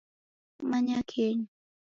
[0.69, 1.47] Manya kenyu